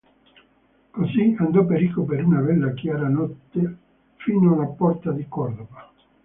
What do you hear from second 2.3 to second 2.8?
bella